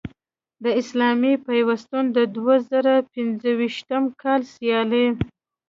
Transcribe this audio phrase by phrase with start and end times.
[0.63, 5.07] د اسلامي پیوستون د دوه زره پنځویشتم کال سیالۍ